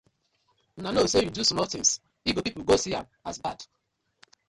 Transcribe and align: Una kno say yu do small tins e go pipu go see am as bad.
Una 0.79 0.89
kno 0.91 1.03
say 1.07 1.23
yu 1.25 1.31
do 1.35 1.43
small 1.45 1.67
tins 1.71 1.89
e 2.27 2.29
go 2.35 2.41
pipu 2.43 2.61
go 2.69 2.75
see 2.83 2.97
am 2.99 3.05
as 3.29 3.37
bad. 3.43 3.59